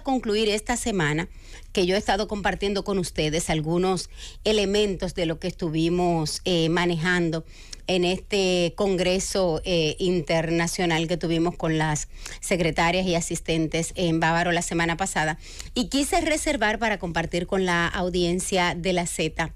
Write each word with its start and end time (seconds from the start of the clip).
concluir 0.00 0.48
esta 0.48 0.76
semana 0.76 1.28
que 1.72 1.86
yo 1.86 1.94
he 1.94 1.98
estado 1.98 2.28
compartiendo 2.28 2.84
con 2.84 2.98
ustedes 2.98 3.50
algunos 3.50 4.10
elementos 4.44 5.14
de 5.14 5.26
lo 5.26 5.38
que 5.38 5.48
estuvimos 5.48 6.40
eh, 6.44 6.68
manejando 6.68 7.44
en 7.86 8.04
este 8.04 8.72
Congreso 8.76 9.60
eh, 9.64 9.96
Internacional 9.98 11.08
que 11.08 11.16
tuvimos 11.16 11.56
con 11.56 11.76
las 11.76 12.08
secretarias 12.40 13.06
y 13.06 13.16
asistentes 13.16 13.92
en 13.96 14.20
Bávaro 14.20 14.52
la 14.52 14.62
semana 14.62 14.96
pasada. 14.96 15.38
Y 15.74 15.88
quise 15.88 16.20
reservar 16.20 16.78
para 16.78 16.98
compartir 16.98 17.46
con 17.46 17.66
la 17.66 17.88
audiencia 17.88 18.74
de 18.76 18.92
la 18.92 19.06
Z 19.06 19.52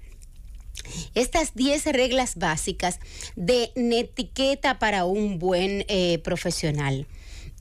estas 1.13 1.55
10 1.55 1.85
reglas 1.93 2.35
básicas 2.35 2.99
de 3.35 3.71
netiqueta 3.75 4.79
para 4.79 5.05
un 5.05 5.39
buen 5.39 5.85
eh, 5.87 6.19
profesional. 6.19 7.07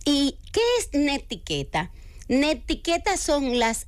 ¿Y 0.04 0.36
qué 0.52 0.60
es 0.80 0.88
netiqueta? 0.92 1.90
Netiqueta 2.28 3.16
son 3.16 3.58
las 3.58 3.86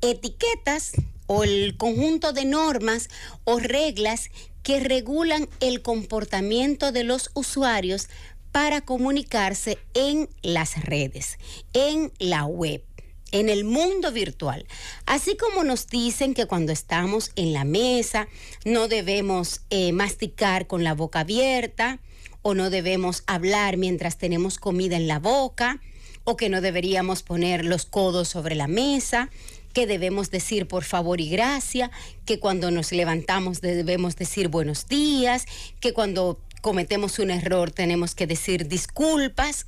etiquetas 0.00 0.92
o 1.26 1.44
el 1.44 1.76
conjunto 1.76 2.32
de 2.32 2.44
normas 2.44 3.08
o 3.44 3.58
reglas 3.58 4.30
que 4.62 4.80
regulan 4.80 5.48
el 5.60 5.82
comportamiento 5.82 6.92
de 6.92 7.04
los 7.04 7.30
usuarios 7.34 8.08
para 8.52 8.80
comunicarse 8.80 9.78
en 9.94 10.28
las 10.42 10.84
redes, 10.84 11.38
en 11.72 12.12
la 12.18 12.44
web 12.44 12.82
en 13.30 13.48
el 13.50 13.64
mundo 13.64 14.10
virtual. 14.10 14.66
Así 15.06 15.36
como 15.36 15.64
nos 15.64 15.86
dicen 15.86 16.32
que 16.32 16.46
cuando 16.46 16.72
estamos 16.72 17.30
en 17.36 17.52
la 17.52 17.64
mesa 17.64 18.28
no 18.64 18.88
debemos 18.88 19.62
eh, 19.70 19.92
masticar 19.92 20.66
con 20.66 20.84
la 20.84 20.94
boca 20.94 21.20
abierta 21.20 22.00
o 22.42 22.54
no 22.54 22.70
debemos 22.70 23.24
hablar 23.26 23.76
mientras 23.76 24.16
tenemos 24.16 24.58
comida 24.58 24.96
en 24.96 25.08
la 25.08 25.18
boca 25.18 25.80
o 26.28 26.36
que 26.36 26.50
no 26.50 26.60
deberíamos 26.60 27.22
poner 27.22 27.64
los 27.64 27.86
codos 27.86 28.28
sobre 28.28 28.54
la 28.54 28.68
mesa 28.68 29.30
que 29.72 29.86
debemos 29.86 30.30
decir 30.30 30.68
por 30.68 30.84
favor 30.84 31.22
y 31.22 31.30
gracia, 31.30 31.90
que 32.26 32.38
cuando 32.38 32.70
nos 32.70 32.92
levantamos 32.92 33.62
debemos 33.62 34.14
decir 34.14 34.48
buenos 34.48 34.88
días, 34.88 35.46
que 35.80 35.94
cuando 35.94 36.38
cometemos 36.60 37.18
un 37.18 37.30
error 37.30 37.70
tenemos 37.70 38.14
que 38.14 38.26
decir 38.26 38.68
disculpas. 38.68 39.64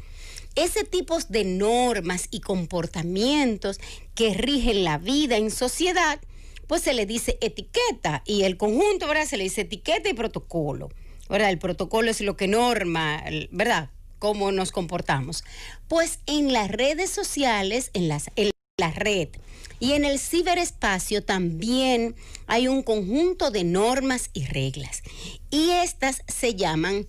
Ese 0.55 0.85
tipo 0.85 1.19
de 1.31 1.45
normas 1.45 2.29
y 2.31 2.41
comportamientos 2.41 3.81
que 4.15 4.35
rigen 4.35 4.85
la 4.85 4.99
vida 4.99 5.39
en 5.39 5.51
sociedad, 5.51 6.21
pues 6.67 6.83
se 6.83 6.93
le 6.93 7.07
dice 7.07 7.39
etiqueta 7.41 8.23
y 8.27 8.43
el 8.43 8.59
conjunto, 8.59 9.07
¿verdad? 9.07 9.25
Se 9.25 9.39
le 9.39 9.45
dice 9.45 9.63
etiqueta 9.63 10.11
y 10.11 10.15
protocolo, 10.15 10.91
¿verdad? 11.31 11.49
El 11.49 11.59
protocolo 11.59 12.11
es 12.11 12.21
lo 12.21 12.37
que 12.37 12.49
norma, 12.49 13.25
¿verdad? 13.51 13.89
Cómo 14.21 14.53
nos 14.53 14.71
comportamos. 14.71 15.43
Pues 15.89 16.21
en 16.27 16.53
las 16.53 16.71
redes 16.71 17.11
sociales, 17.11 17.91
en, 17.93 18.07
las, 18.07 18.31
en 18.37 18.53
la 18.79 18.93
red, 18.93 19.31
y 19.81 19.95
en 19.95 20.05
el 20.05 20.19
ciberespacio 20.19 21.25
también 21.25 22.15
hay 22.47 22.69
un 22.69 22.83
conjunto 22.83 23.51
de 23.51 23.65
normas 23.65 24.31
y 24.35 24.45
reglas. 24.45 25.03
Y 25.51 25.71
estas 25.71 26.23
se 26.29 26.55
llaman 26.55 27.09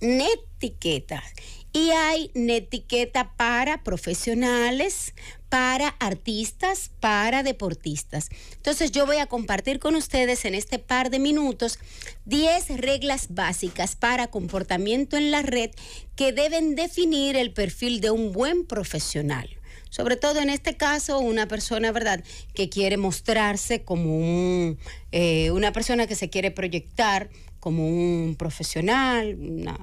netiquetas. 0.00 1.24
Y 1.72 1.90
hay 1.90 2.30
netiqueta 2.34 3.34
para 3.36 3.82
profesionales, 3.82 5.14
para 5.48 5.88
artistas, 6.00 6.90
para 7.00 7.42
deportistas. 7.42 8.28
Entonces 8.56 8.92
yo 8.92 9.06
voy 9.06 9.18
a 9.18 9.26
compartir 9.26 9.78
con 9.78 9.96
ustedes 9.96 10.44
en 10.44 10.54
este 10.54 10.78
par 10.78 11.10
de 11.10 11.18
minutos 11.18 11.78
10 12.24 12.78
reglas 12.78 13.28
básicas 13.30 13.96
para 13.96 14.28
comportamiento 14.28 15.16
en 15.16 15.30
la 15.30 15.42
red 15.42 15.70
que 16.16 16.32
deben 16.32 16.74
definir 16.74 17.36
el 17.36 17.52
perfil 17.52 18.00
de 18.00 18.10
un 18.10 18.32
buen 18.32 18.66
profesional 18.66 19.48
sobre 19.88 20.16
todo 20.16 20.40
en 20.40 20.50
este 20.50 20.76
caso, 20.76 21.18
una 21.20 21.48
persona, 21.48 21.90
¿verdad?, 21.90 22.22
que 22.52 22.68
quiere 22.68 22.98
mostrarse 22.98 23.82
como 23.82 24.76
eh, 25.10 25.50
una 25.52 25.72
persona 25.72 26.06
que 26.06 26.14
se 26.14 26.28
quiere 26.28 26.50
proyectar 26.50 27.30
como 27.60 27.88
un 27.88 28.36
profesional, 28.36 29.36
una 29.36 29.78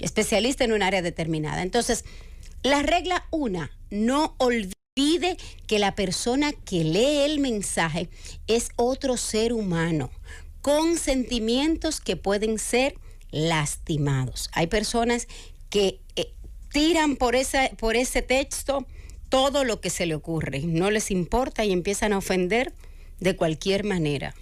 especialista 0.00 0.64
en 0.64 0.72
un 0.72 0.82
área 0.82 1.00
determinada. 1.00 1.62
Entonces, 1.62 2.04
la 2.62 2.82
regla 2.82 3.26
una, 3.30 3.70
no 3.90 4.34
olvide 4.96 5.36
que 5.66 5.78
la 5.78 5.94
persona 5.94 6.52
que 6.52 6.82
lee 6.82 7.24
el 7.24 7.38
mensaje 7.38 8.08
es 8.46 8.70
otro 8.76 9.18
ser 9.18 9.52
humano 9.52 10.10
con 10.62 10.96
sentimientos 10.96 12.00
que 12.00 12.16
pueden 12.16 12.58
ser 12.58 12.94
lastimados. 13.30 14.48
Hay 14.52 14.68
personas 14.68 15.28
que 15.68 16.00
eh, 16.16 16.32
tiran 16.72 17.16
por, 17.16 17.36
por 17.78 17.94
ese 17.94 18.22
texto 18.22 18.86
todo 19.28 19.64
lo 19.64 19.82
que 19.82 19.90
se 19.90 20.06
le 20.06 20.14
ocurre, 20.14 20.60
no 20.60 20.90
les 20.90 21.10
importa 21.10 21.64
y 21.64 21.72
empiezan 21.72 22.14
a 22.14 22.18
ofender 22.18 22.72
de 23.20 23.36
cualquier 23.36 23.84
manera. 23.84 24.34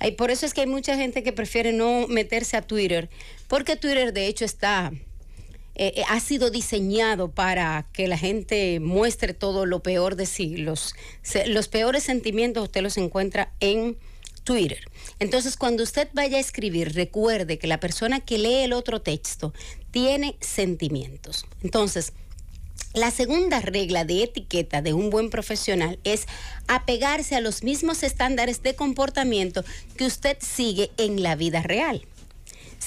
Y 0.00 0.12
por 0.12 0.30
eso 0.30 0.46
es 0.46 0.54
que 0.54 0.62
hay 0.62 0.66
mucha 0.66 0.96
gente 0.96 1.22
que 1.22 1.32
prefiere 1.32 1.72
no 1.72 2.06
meterse 2.08 2.56
a 2.56 2.62
Twitter, 2.62 3.10
porque 3.46 3.76
Twitter 3.76 4.12
de 4.14 4.26
hecho 4.26 4.44
está, 4.44 4.92
eh, 5.78 5.92
eh, 5.96 6.04
ha 6.08 6.20
sido 6.20 6.50
diseñado 6.50 7.30
para 7.30 7.86
que 7.92 8.08
la 8.08 8.16
gente 8.16 8.80
muestre 8.80 9.34
todo 9.34 9.66
lo 9.66 9.82
peor 9.82 10.16
de 10.16 10.24
sí. 10.24 10.56
Los, 10.56 10.94
los 11.46 11.68
peores 11.68 12.02
sentimientos 12.02 12.64
usted 12.64 12.80
los 12.80 12.96
encuentra 12.96 13.52
en 13.60 13.98
Twitter. 14.42 14.80
Entonces, 15.18 15.58
cuando 15.58 15.82
usted 15.82 16.08
vaya 16.14 16.38
a 16.38 16.40
escribir, 16.40 16.94
recuerde 16.94 17.58
que 17.58 17.66
la 17.66 17.78
persona 17.78 18.20
que 18.20 18.38
lee 18.38 18.62
el 18.62 18.72
otro 18.72 19.02
texto 19.02 19.52
tiene 19.90 20.36
sentimientos. 20.40 21.44
Entonces, 21.62 22.14
la 22.94 23.10
segunda 23.10 23.60
regla 23.60 24.06
de 24.06 24.22
etiqueta 24.22 24.80
de 24.80 24.94
un 24.94 25.10
buen 25.10 25.28
profesional 25.28 25.98
es 26.04 26.26
apegarse 26.68 27.36
a 27.36 27.40
los 27.40 27.62
mismos 27.62 28.02
estándares 28.02 28.62
de 28.62 28.74
comportamiento 28.74 29.62
que 29.98 30.06
usted 30.06 30.38
sigue 30.40 30.90
en 30.96 31.22
la 31.22 31.36
vida 31.36 31.60
real. 31.60 32.06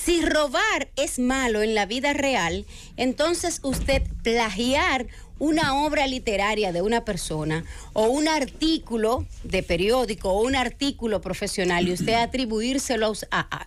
Si 0.05 0.21
robar 0.21 0.89
es 0.95 1.19
malo 1.19 1.61
en 1.61 1.75
la 1.75 1.85
vida 1.85 2.13
real, 2.13 2.65
entonces 2.95 3.59
usted 3.63 4.01
plagiar 4.23 5.07
una 5.39 5.85
obra 5.85 6.07
literaria 6.07 6.71
de 6.71 6.81
una 6.81 7.03
persona 7.03 7.65
o 7.93 8.07
un 8.07 8.27
artículo 8.27 9.25
de 9.43 9.61
periódico 9.61 10.29
o 10.29 10.41
un 10.41 10.55
artículo 10.55 11.21
profesional 11.21 11.87
y 11.87 11.93
usted 11.93 12.13
atribuírselo 12.13 13.13
a, 13.31 13.65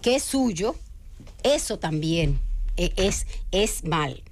que 0.00 0.16
es 0.16 0.24
suyo, 0.24 0.74
eso 1.42 1.78
también 1.78 2.40
e, 2.76 2.92
es, 2.96 3.26
es 3.52 3.84
mal. 3.84 4.22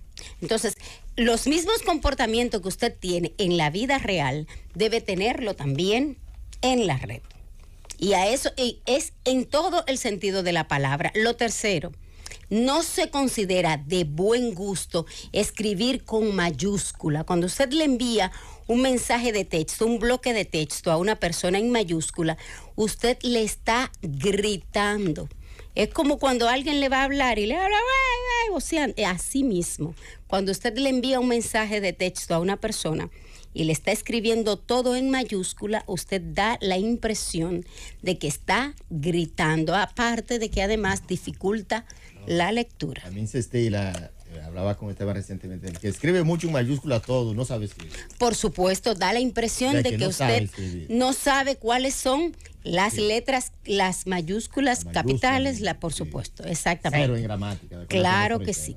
Entonces, 0.40 0.74
los 1.16 1.46
mismos 1.46 1.82
comportamientos 1.82 2.60
que 2.60 2.68
usted 2.68 2.94
tiene 2.98 3.34
en 3.38 3.56
la 3.56 3.70
vida 3.70 3.98
real, 3.98 4.46
debe 4.74 5.00
tenerlo 5.00 5.54
también 5.54 6.18
en 6.60 6.86
la 6.86 6.98
red. 6.98 7.22
Y 7.98 8.12
a 8.12 8.28
eso 8.28 8.50
es 8.56 9.12
en 9.24 9.46
todo 9.46 9.84
el 9.86 9.98
sentido 9.98 10.42
de 10.42 10.52
la 10.52 10.68
palabra. 10.68 11.12
Lo 11.14 11.36
tercero, 11.36 11.92
no 12.50 12.82
se 12.82 13.10
considera 13.10 13.76
de 13.76 14.04
buen 14.04 14.54
gusto 14.54 15.06
escribir 15.32 16.04
con 16.04 16.34
mayúscula. 16.34 17.24
Cuando 17.24 17.46
usted 17.46 17.72
le 17.72 17.84
envía 17.84 18.30
un 18.66 18.82
mensaje 18.82 19.32
de 19.32 19.44
texto, 19.44 19.86
un 19.86 19.98
bloque 19.98 20.32
de 20.32 20.44
texto 20.44 20.90
a 20.90 20.96
una 20.96 21.16
persona 21.16 21.58
en 21.58 21.70
mayúscula, 21.70 22.36
usted 22.74 23.18
le 23.22 23.42
está 23.42 23.90
gritando. 24.02 25.28
Es 25.74 25.92
como 25.92 26.18
cuando 26.18 26.48
alguien 26.48 26.80
le 26.80 26.88
va 26.88 27.00
a 27.00 27.04
hablar 27.04 27.38
y 27.38 27.46
le 27.46 27.56
habla, 27.56 27.76
o 28.52 28.60
sea, 28.60 28.88
así 29.06 29.42
mismo. 29.42 29.94
Cuando 30.26 30.52
usted 30.52 30.76
le 30.78 30.88
envía 30.88 31.20
un 31.20 31.28
mensaje 31.28 31.80
de 31.80 31.92
texto 31.92 32.34
a 32.34 32.38
una 32.38 32.56
persona 32.56 33.10
y 33.56 33.64
le 33.64 33.72
está 33.72 33.90
escribiendo 33.90 34.58
todo 34.58 34.96
en 34.96 35.10
mayúscula, 35.10 35.82
usted 35.86 36.20
da 36.20 36.58
la 36.60 36.76
impresión 36.76 37.64
de 38.02 38.18
que 38.18 38.28
está 38.28 38.74
gritando, 38.90 39.74
aparte 39.74 40.38
de 40.38 40.50
que 40.50 40.62
además 40.62 41.06
dificulta 41.06 41.86
la 42.26 42.52
lectura. 42.52 43.00
También 43.02 43.26
se 43.26 43.70
la 43.70 44.10
hablaba 44.44 44.76
con 44.76 44.90
Esteban 44.90 45.16
recientemente, 45.16 45.72
que 45.72 45.88
escribe 45.88 46.22
mucho 46.22 46.48
en 46.48 46.52
mayúscula 46.52 47.00
todo, 47.00 47.32
no 47.32 47.46
sabe 47.46 47.64
escribir. 47.64 47.94
Por 48.18 48.34
supuesto, 48.34 48.94
da 48.94 49.14
la 49.14 49.20
impresión 49.20 49.82
de, 49.82 49.96
que, 49.96 50.06
usted 50.06 50.50
no 50.90 51.14
sabe 51.14 51.56
cuáles 51.56 51.94
son 51.94 52.36
las 52.62 52.98
letras, 52.98 53.52
las 53.64 54.06
mayúsculas, 54.06 54.84
capitales, 54.84 55.60
la, 55.60 55.80
por 55.80 55.94
supuesto, 55.94 56.44
exactamente. 56.44 57.06
Cero 57.06 57.16
en 57.16 57.22
gramática. 57.22 57.86
Claro 57.86 58.38
que 58.40 58.52
sí. 58.52 58.76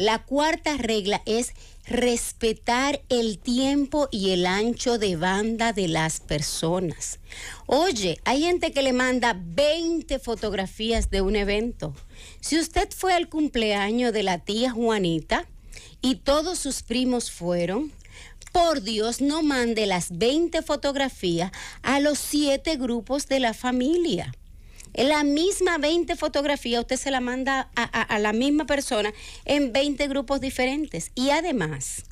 La 0.00 0.24
cuarta 0.24 0.78
regla 0.78 1.20
es 1.26 1.52
respetar 1.84 3.02
el 3.10 3.38
tiempo 3.38 4.08
y 4.10 4.30
el 4.30 4.46
ancho 4.46 4.96
de 4.96 5.16
banda 5.16 5.74
de 5.74 5.88
las 5.88 6.20
personas. 6.20 7.20
Oye, 7.66 8.18
hay 8.24 8.40
gente 8.40 8.72
que 8.72 8.80
le 8.80 8.94
manda 8.94 9.38
20 9.38 10.18
fotografías 10.20 11.10
de 11.10 11.20
un 11.20 11.36
evento. 11.36 11.94
Si 12.40 12.58
usted 12.58 12.88
fue 12.96 13.12
al 13.12 13.28
cumpleaños 13.28 14.14
de 14.14 14.22
la 14.22 14.38
tía 14.38 14.70
Juanita 14.70 15.44
y 16.00 16.14
todos 16.14 16.58
sus 16.58 16.82
primos 16.82 17.30
fueron, 17.30 17.92
por 18.52 18.80
Dios, 18.80 19.20
no 19.20 19.42
mande 19.42 19.84
las 19.84 20.16
20 20.16 20.62
fotografías 20.62 21.52
a 21.82 22.00
los 22.00 22.18
siete 22.18 22.76
grupos 22.76 23.28
de 23.28 23.40
la 23.40 23.52
familia. 23.52 24.32
En 24.94 25.08
la 25.08 25.24
misma 25.24 25.78
20 25.78 26.16
fotografías 26.16 26.80
usted 26.80 26.96
se 26.96 27.10
la 27.10 27.20
manda 27.20 27.70
a, 27.76 28.18
la 28.18 28.32
misma 28.32 28.66
persona 28.66 29.12
en 29.44 29.72
20 29.72 30.08
grupos 30.08 30.40
diferentes. 30.40 31.10
Y 31.14 31.30
además, 31.30 32.04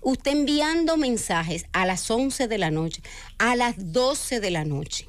Usted 0.00 0.30
enviando 0.30 0.96
mensajes 0.96 1.66
a 1.74 1.84
las 1.84 2.10
11 2.10 2.48
de 2.48 2.56
la 2.56 2.70
noche, 2.70 3.02
a 3.36 3.56
las 3.56 3.92
12 3.92 4.40
de 4.40 4.50
la 4.50 4.64
noche. 4.64 5.06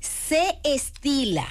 Se 0.00 0.58
estila 0.64 1.46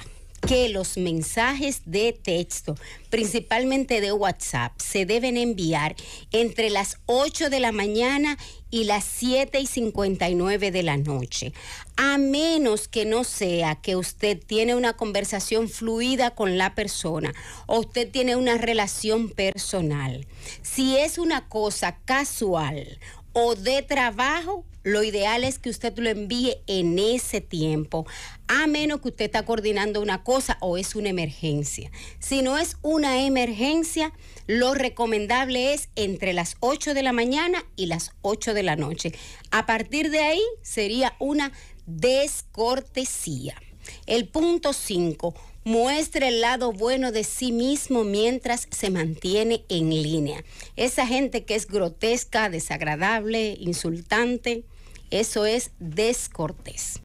que 0.46 0.70
los 0.70 0.98
mensajes 0.98 1.82
de 1.86 2.14
texto, 2.14 2.76
principalmente 3.10 4.00
de 4.00 4.12
WhatsApp, 4.12 4.74
se 4.80 5.06
deben 5.06 5.38
enviar 5.38 5.96
entre 6.32 6.70
las 6.70 6.98
8 7.08 7.50
de 7.50 7.60
la 7.60 7.72
mañana 7.72 8.38
y 8.70 8.84
las 8.84 9.06
7 9.06 9.60
y 9.60 9.66
59 9.66 10.72
de 10.72 10.84
la 10.84 10.98
noche, 10.98 11.54
a 11.98 12.18
menos 12.18 12.88
que 12.88 13.06
no 13.06 13.24
sea 13.24 13.76
que 13.76 13.96
usted 13.96 14.40
tiene 14.46 14.76
una 14.76 14.94
conversación 14.94 15.68
fluida 15.68 16.32
con 16.32 16.58
la 16.58 16.76
persona 16.76 17.34
o 17.66 17.80
usted 17.80 18.12
tiene 18.12 18.36
una 18.36 18.58
relación 18.58 19.30
personal. 19.30 20.28
Si 20.62 20.98
es 20.98 21.18
una 21.18 21.48
cosa 21.48 21.98
casual 22.06 23.00
o 23.38 23.54
de 23.54 23.82
trabajo, 23.82 24.64
lo 24.84 25.04
ideal 25.04 25.44
es 25.44 25.60
que 25.60 25.70
usted 25.70 25.98
lo 25.98 26.10
envíe 26.10 26.56
en 26.68 26.98
ese 26.98 27.42
tiempo, 27.42 28.08
a 28.48 28.66
menos 28.66 29.02
que 29.02 29.10
usted 29.10 29.26
está 29.26 29.44
coordinando 29.44 30.02
una 30.02 30.24
cosa 30.24 30.58
o 30.62 30.78
es 30.78 30.96
una 30.96 31.10
emergencia. 31.10 31.92
Si 32.20 32.42
no 32.42 32.58
es 32.58 32.78
una 32.82 33.26
emergencia, 33.26 34.14
lo 34.48 34.74
recomendable 34.74 35.74
es 35.74 35.90
entre 35.98 36.32
las 36.32 36.56
8 36.62 36.94
de 36.94 37.04
la 37.04 37.12
mañana 37.12 37.66
y 37.76 37.88
las 37.88 38.12
8 38.22 38.54
de 38.54 38.64
la 38.64 38.78
noche. 38.78 39.12
A 39.52 39.66
partir 39.66 40.12
de 40.12 40.20
ahí 40.20 40.44
sería 40.62 41.18
una 41.20 41.52
descortesía. 41.86 43.62
El 44.06 44.30
punto 44.30 44.72
5 44.72 45.36
muestre 45.66 46.28
el 46.28 46.42
lado 46.42 46.72
bueno 46.72 47.12
de 47.12 47.24
sí 47.24 47.52
mismo 47.52 48.04
mientras 48.04 48.68
se 48.70 48.92
mantiene 48.92 49.66
en 49.68 49.90
línea. 49.90 50.44
Esa 50.76 51.06
gente 51.08 51.44
que 51.44 51.56
es 51.56 51.68
grotesca, 51.68 52.50
desagradable, 52.50 53.58
insultante, 53.60 54.64
eso 55.10 55.46
es 55.46 55.72
descortés. 55.80 57.02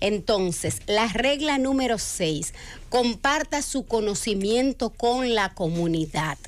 Entonces, 0.00 0.80
la 0.86 1.08
regla 1.08 1.58
número 1.58 1.98
6, 1.98 2.54
comparta 2.88 3.62
su 3.62 3.86
conocimiento 3.86 4.90
con 4.90 5.34
la 5.34 5.52
comunidad. 5.54 6.38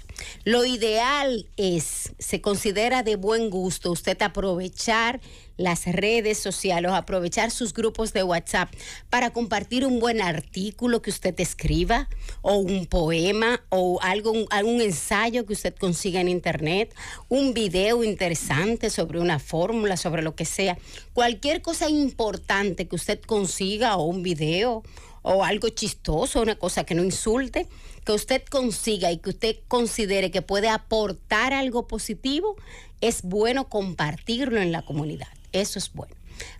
Lo 0.44 0.64
ideal 0.64 1.48
es, 1.56 2.12
se 2.18 2.40
considera 2.40 3.02
de 3.02 3.16
buen 3.16 3.50
gusto 3.50 3.90
usted 3.90 4.20
aprovechar 4.22 5.20
las 5.56 5.86
redes 5.86 6.38
sociales, 6.38 6.90
aprovechar 6.92 7.50
sus 7.50 7.72
grupos 7.72 8.12
de 8.12 8.22
WhatsApp 8.22 8.70
para 9.10 9.32
compartir 9.32 9.86
un 9.86 10.00
buen 10.00 10.20
artículo 10.20 11.00
que 11.02 11.10
usted 11.10 11.38
escriba 11.40 12.08
o 12.42 12.56
un 12.56 12.86
poema 12.86 13.62
o 13.70 13.98
algo, 14.02 14.34
algún 14.50 14.80
ensayo 14.80 15.46
que 15.46 15.54
usted 15.54 15.74
consiga 15.74 16.20
en 16.20 16.28
internet, 16.28 16.94
un 17.28 17.54
video 17.54 18.04
interesante 18.04 18.90
sobre 18.90 19.18
una 19.18 19.38
fórmula, 19.38 19.96
sobre 19.96 20.22
lo 20.22 20.34
que 20.34 20.44
sea, 20.44 20.78
cualquier 21.14 21.62
cosa 21.62 21.88
importante 21.88 22.86
que 22.86 22.96
usted 22.96 23.20
consiga 23.22 23.96
o 23.96 24.04
un 24.04 24.22
video 24.22 24.82
o 25.22 25.42
algo 25.42 25.68
chistoso, 25.70 26.40
una 26.40 26.56
cosa 26.56 26.84
que 26.84 26.94
no 26.94 27.02
insulte, 27.02 27.66
que 28.06 28.12
usted 28.12 28.42
consiga 28.44 29.10
y 29.10 29.18
que 29.18 29.30
usted 29.30 29.56
considere 29.66 30.30
que 30.30 30.40
puede 30.40 30.68
aportar 30.68 31.52
algo 31.52 31.88
positivo, 31.88 32.56
es 33.00 33.22
bueno 33.22 33.68
compartirlo 33.68 34.62
en 34.62 34.70
la 34.70 34.82
comunidad. 34.82 35.26
Eso 35.52 35.80
es 35.80 35.92
bueno. 35.92 36.14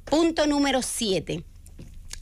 Punto 0.05 0.49
número 0.49 0.83
siete. 0.83 1.45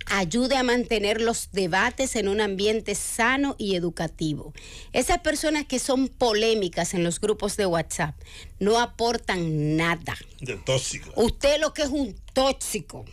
Ayude 0.07 0.59
a 0.59 0.63
mantener 0.63 1.23
los 1.23 1.49
debates 1.53 2.15
en 2.17 2.29
un 2.29 2.43
ambiente 2.43 2.95
sano 2.95 3.57
y 3.57 3.77
educativo. 3.77 4.53
Esas 4.93 5.21
personas 5.21 5.65
que 5.65 5.79
son 5.79 6.09
polémicas 6.09 6.93
en 6.93 7.03
los 7.03 7.19
grupos 7.19 7.57
de 7.57 7.65
WhatsApp 7.65 8.15
no 8.59 8.79
aportan 8.79 9.79
nada. 9.79 10.15
De 10.41 10.57
tóxico. 10.59 11.11
Usted 11.17 11.59
lo 11.61 11.73
que 11.73 11.83
es 11.83 11.89
un 11.89 12.15
tóxico. 12.35 13.07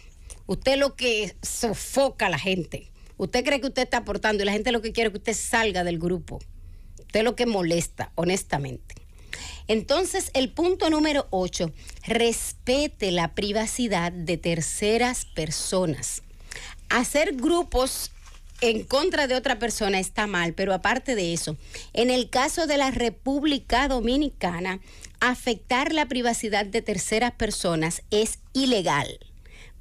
Usted 0.46 0.78
lo 0.78 0.98
que 0.98 1.34
sofoca 1.42 2.26
a 2.26 2.30
la 2.30 2.40
gente. 2.40 2.92
Usted 3.22 3.46
cree 3.46 3.62
que 3.62 3.68
usted 3.68 3.84
está 3.84 3.98
aportando 3.98 4.42
y 4.42 4.48
la 4.48 4.52
gente 4.52 4.72
lo 4.72 4.82
que 4.82 4.94
quiere 4.94 5.10
es 5.10 5.12
que 5.12 5.20
usted 5.20 5.36
salga 5.36 5.84
del 5.84 6.00
grupo. 6.00 6.40
Usted 6.98 7.24
lo 7.24 7.36
que 7.36 7.46
molesta, 7.46 8.12
honestamente. 8.16 8.96
Entonces, 9.68 10.32
el 10.34 10.52
punto 10.52 10.90
número 10.90 11.28
8, 11.30 11.72
respete 12.08 13.12
la 13.12 13.36
privacidad 13.36 14.12
de 14.12 14.38
terceras 14.38 15.26
personas. 15.26 16.24
Hacer 16.90 17.36
grupos 17.36 18.10
en 18.60 18.86
contra 18.86 19.28
de 19.28 19.36
otra 19.36 19.60
persona 19.60 20.00
está 20.00 20.26
mal, 20.26 20.56
pero 20.56 20.74
aparte 20.74 21.14
de 21.14 21.32
eso, 21.32 21.58
en 21.94 22.10
el 22.10 22.32
caso 22.32 22.66
de 22.66 22.80
la 22.80 22.90
República 22.90 23.88
Dominicana, 23.88 24.80
afectar 25.20 25.94
la 25.94 26.08
privacidad 26.08 26.66
de 26.66 26.82
terceras 26.82 27.34
personas 27.34 28.02
es 28.10 28.40
ilegal 28.54 29.20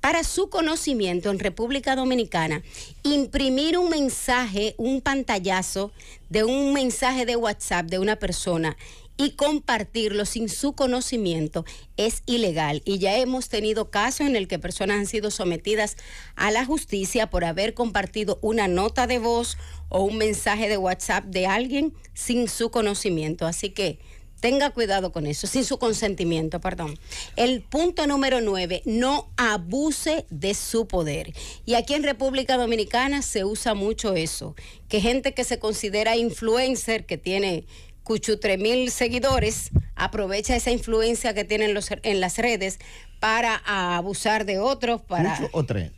para 0.01 0.25
su 0.25 0.49
conocimiento 0.49 1.31
en 1.31 1.39
República 1.39 1.97
Dominicana, 1.97 2.63
imprimir 3.03 3.79
un 3.79 3.91
mensaje, 3.91 4.75
un 4.79 5.01
pantallazo 5.01 5.93
de 6.29 6.45
un 6.45 6.73
mensaje 6.73 7.27
de 7.27 7.37
WhatsApp 7.37 7.87
de 7.87 7.99
una 7.99 8.17
persona 8.17 8.77
y 9.17 9.33
compartirlo 9.33 10.25
sin 10.25 10.49
su 10.49 10.73
conocimiento 10.73 11.67
es 11.99 12.23
ilegal. 12.25 12.81
Y 12.87 12.99
ya 12.99 13.19
hemos 13.19 13.51
tenido 13.51 13.91
casos 13.91 14.27
en 14.27 14.35
el 14.35 14.49
que 14.49 14.59
personas 14.59 14.99
han 14.99 15.07
sido 15.07 15.31
sometidas 15.31 15.99
a 16.37 16.51
la 16.51 16.65
justicia 16.65 17.29
por 17.29 17.45
haber 17.45 17.75
compartido 17.75 18.39
una 18.41 18.67
nota 18.67 19.07
de 19.07 19.19
voz 19.19 19.59
o 19.91 20.03
un 20.05 20.17
mensaje 20.17 20.71
de 20.71 20.79
WhatsApp 20.79 21.27
de 21.27 21.47
alguien 21.47 21.93
sin 22.15 22.49
su 22.49 22.71
conocimiento. 22.71 23.47
Así 23.47 23.69
que 23.69 23.99
Tenga 24.41 24.71
cuidado 24.71 25.13
con 25.13 25.27
eso, 25.27 25.47
sin 25.47 25.65
su 25.65 25.79
consentimiento, 25.79 26.61
perdón. 26.61 26.99
El 27.37 27.63
punto 27.63 28.07
número 28.07 28.41
nueve, 28.41 28.83
no 28.87 29.31
abuse 29.37 30.27
de 30.31 30.55
su 30.55 30.89
poder. 30.89 31.35
Y 31.67 31.75
aquí 31.75 31.95
en 31.95 32.03
República 32.03 32.57
Dominicana 32.57 33.23
se 33.23 33.45
usa 33.45 33.75
mucho 33.75 34.15
eso, 34.15 34.57
que 34.89 35.01
gente 35.01 35.35
que 35.35 35.45
se 35.45 35.59
considera 35.59 36.17
influencer, 36.17 37.07
que 37.07 37.19
tiene 37.19 37.67
cuchutre 38.03 38.57
mil 38.57 38.91
seguidores, 38.91 39.71
aprovecha 39.95 40.57
esa 40.57 40.71
influencia 40.71 41.35
que 41.35 41.45
tienen 41.45 41.75
los, 41.75 41.91
en 41.91 42.21
las 42.21 42.39
redes 42.39 42.79
para 43.21 43.63
abusar 43.67 44.47
de 44.47 44.59
otros, 44.59 45.03
para... 45.03 45.39
o 45.53 45.65
tres? 45.65 45.93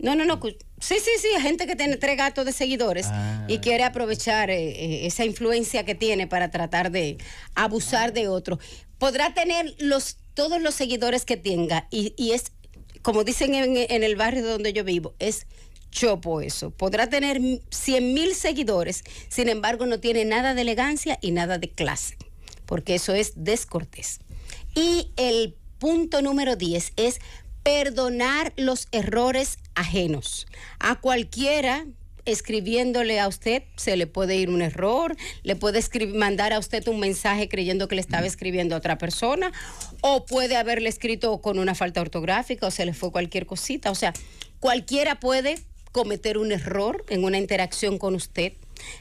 No, 0.00 0.14
no, 0.14 0.24
no. 0.24 0.40
Sí, 0.80 0.96
sí, 1.02 1.10
sí, 1.20 1.28
gente 1.40 1.66
que 1.66 1.74
tiene 1.74 1.96
tres 1.96 2.16
gatos 2.16 2.44
de 2.44 2.52
seguidores 2.52 3.06
y 3.48 3.56
ah. 3.56 3.60
quiere 3.60 3.84
aprovechar 3.84 4.50
eh, 4.50 4.70
eh, 4.70 5.06
esa 5.06 5.24
influencia 5.24 5.84
que 5.84 5.94
tiene 5.94 6.26
para 6.26 6.50
tratar 6.50 6.90
de 6.90 7.18
abusar 7.54 8.12
de 8.12 8.28
otro. 8.28 8.58
Podrá 8.98 9.34
tener 9.34 9.74
los, 9.78 10.18
todos 10.34 10.62
los 10.62 10.74
seguidores 10.74 11.24
que 11.24 11.36
tenga 11.36 11.88
y, 11.90 12.32
es, 12.32 12.52
como 13.02 13.24
dicen 13.24 13.54
en, 13.54 14.02
el 14.04 14.16
barrio 14.16 14.46
donde 14.46 14.72
yo 14.72 14.84
vivo, 14.84 15.14
es 15.18 15.46
chopo 15.90 16.40
eso. 16.40 16.70
Podrá 16.70 17.08
tener 17.08 17.40
100 17.70 18.14
mil 18.14 18.34
seguidores, 18.34 19.02
sin 19.28 19.48
embargo 19.48 19.86
no 19.86 19.98
tiene 19.98 20.24
nada 20.24 20.54
de 20.54 20.62
elegancia 20.62 21.18
y 21.20 21.32
nada 21.32 21.58
de 21.58 21.70
clase, 21.70 22.16
porque 22.66 22.94
eso 22.94 23.14
es 23.14 23.32
descortés. 23.34 24.20
Y 24.76 25.10
el 25.16 25.56
punto 25.78 26.22
número 26.22 26.56
10 26.56 26.92
es 26.96 27.20
perdonar 27.68 28.54
los 28.56 28.88
errores 28.92 29.58
ajenos. 29.74 30.46
A 30.78 30.98
cualquiera 31.02 31.84
escribiéndole 32.24 33.20
a 33.20 33.28
usted 33.28 33.62
se 33.76 33.98
le 33.98 34.06
puede 34.06 34.36
ir 34.36 34.48
un 34.48 34.62
error, 34.62 35.14
le 35.42 35.54
puede 35.54 35.82
mandar 36.14 36.54
a 36.54 36.58
usted 36.58 36.88
un 36.88 36.98
mensaje 36.98 37.46
creyendo 37.50 37.86
que 37.86 37.96
le 37.96 38.00
estaba 38.00 38.26
escribiendo 38.26 38.74
a 38.74 38.78
otra 38.78 38.96
persona, 38.96 39.52
o 40.00 40.24
puede 40.24 40.56
haberle 40.56 40.88
escrito 40.88 41.42
con 41.42 41.58
una 41.58 41.74
falta 41.74 42.00
ortográfica 42.00 42.66
o 42.66 42.70
se 42.70 42.86
le 42.86 42.94
fue 42.94 43.12
cualquier 43.12 43.44
cosita. 43.44 43.90
O 43.90 43.94
sea, 43.94 44.14
cualquiera 44.60 45.20
puede 45.20 45.58
cometer 45.92 46.38
un 46.38 46.52
error 46.52 47.04
en 47.10 47.22
una 47.22 47.36
interacción 47.36 47.98
con 47.98 48.14
usted. 48.14 48.54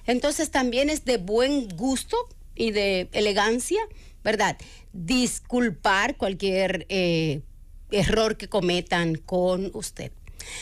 Entonces 0.06 0.52
también 0.52 0.90
es 0.90 1.06
de 1.06 1.16
buen 1.16 1.70
gusto 1.70 2.18
y 2.54 2.72
de 2.72 3.08
elegancia, 3.14 3.80
¿verdad? 4.26 4.58
Disculpar 4.92 6.18
cualquier 6.18 6.86
eh, 6.90 7.44
error 7.92 8.38
que 8.38 8.50
cometan 8.50 9.16
con 9.16 9.72
usted. 9.74 10.12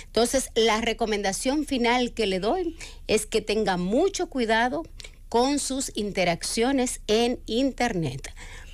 Entonces, 0.05 0.50
la 0.55 0.82
recomendación 0.82 1.65
final 1.65 2.13
que 2.13 2.25
le 2.25 2.39
doy 2.39 2.75
es 3.08 3.25
que 3.25 3.41
tenga 3.41 3.77
mucho 3.77 4.27
cuidado 4.27 4.84
con 5.29 5.60
sus 5.60 5.91
interacciones 5.96 7.01
en 7.08 7.39
Internet. 7.46 8.34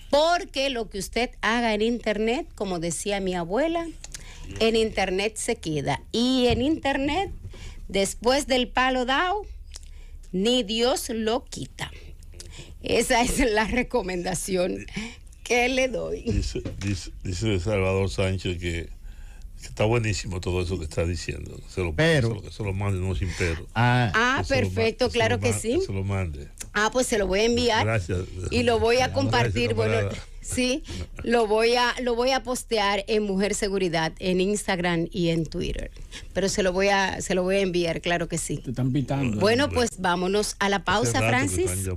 Porque 0.10 0.70
lo 0.70 0.90
que 0.90 1.00
usted 1.00 1.32
haga 1.42 1.74
en 1.74 1.82
Internet, 1.82 2.48
como 2.56 2.80
decía 2.80 3.20
mi 3.20 3.34
abuela, 3.34 3.88
en 4.60 4.76
Internet 4.76 5.38
se 5.38 5.56
queda. 5.56 6.02
Y 6.12 6.48
en 6.48 6.62
Internet, 6.62 7.32
después 7.88 8.48
del 8.48 8.68
palo 8.68 9.06
dado, 9.06 9.42
ni 10.32 10.64
Dios 10.64 11.10
lo 11.10 11.46
quita. 11.46 11.92
Esa 12.84 13.22
es 13.22 13.40
la 13.40 13.66
recomendación 13.66 14.86
¿Qué 15.52 15.68
le 15.68 15.90
doy? 15.90 16.22
Dice, 16.24 17.60
Salvador 17.60 18.10
Sánchez 18.10 18.58
que, 18.58 18.88
está 19.62 19.84
buenísimo 19.84 20.40
todo 20.40 20.62
eso 20.62 20.80
que 20.80 20.86
está 20.86 21.04
diciendo. 21.04 21.60
Se 21.68 21.82
lo, 21.82 21.94
pero, 21.94 22.30
se 22.30 22.46
lo, 22.46 22.52
se 22.52 22.64
lo 22.64 22.74
mande, 22.74 23.06
no 23.06 23.14
sin 23.16 23.28
pero. 23.38 23.68
Ah, 23.76 24.14
ah 24.16 24.44
perfecto, 24.48 25.10
claro 25.10 25.42
que 25.42 25.52
sí. 25.52 25.82
se 25.86 25.92
lo 25.92 26.06
mande. 26.06 26.48
Ah, 26.72 26.90
pues 26.94 27.08
se 27.08 27.18
lo 27.18 27.28
voy 27.28 27.42
a 27.42 27.44
enviar. 27.44 27.86
Gracias. 27.86 28.20
Y 28.50 28.64
lo 28.64 28.80
voy 28.80 28.96
a 28.96 29.00
Gracias, 29.00 29.14
compartir. 29.14 29.74
Bueno, 29.74 30.08
sí, 30.42 30.84
lo 31.22 31.48
voy 31.48 31.76
a 31.76 31.96
lo 32.02 32.16
voy 32.16 32.32
a 32.32 32.44
postear 32.44 33.04
en 33.08 33.24
Mujer 33.24 33.54
Seguridad 33.54 34.14
en 34.20 34.40
Instagram 34.40 35.10
y 35.12 35.32
en 35.32 35.46
Twitter. 35.46 35.92
Pero 36.34 36.48
se 36.48 36.64
lo 36.64 36.72
voy 36.72 36.88
a 36.88 37.20
se 37.20 37.36
lo 37.36 37.44
voy 37.44 37.58
a 37.58 37.60
enviar, 37.60 38.00
claro 38.00 38.30
que 38.30 38.38
sí. 38.38 38.56
Te 38.58 38.70
están 38.70 38.94
pitando. 38.94 39.38
Bueno, 39.38 39.70
pues 39.70 39.90
vámonos 40.00 40.56
a 40.60 40.70
la 40.70 40.86
pausa, 40.86 41.20
Francis. 41.20 41.90